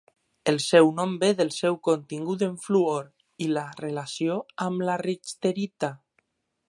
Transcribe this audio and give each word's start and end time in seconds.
El 0.51 0.55
seu 0.67 0.87
nom 0.99 1.11
ve 1.23 1.29
del 1.41 1.51
seu 1.55 1.77
contingut 1.87 2.45
en 2.47 2.55
fluor 2.63 3.05
i 3.49 3.51
la 3.59 3.67
relació 3.83 4.39
amb 4.67 4.87
la 4.89 4.97
richterita. 5.05 5.93